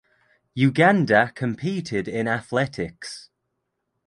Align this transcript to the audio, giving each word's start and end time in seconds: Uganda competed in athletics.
Uganda 0.55 1.31
competed 1.35 2.07
in 2.07 2.27
athletics. 2.27 3.29